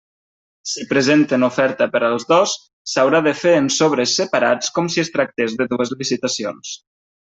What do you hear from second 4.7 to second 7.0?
com si es tractés de dues licitacions.